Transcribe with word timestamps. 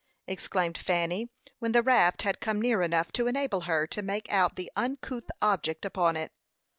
exclaimed 0.25 0.79
Fanny, 0.79 1.29
when 1.59 1.73
the 1.73 1.83
raft 1.83 2.23
had 2.23 2.39
come 2.39 2.59
near 2.59 2.81
enough 2.81 3.11
to 3.11 3.27
enable 3.27 3.61
her 3.69 3.85
to 3.85 4.01
make 4.01 4.27
out 4.31 4.55
the 4.55 4.71
uncouth 4.75 5.29
object 5.43 5.85
upon 5.85 6.17
it. 6.17 6.31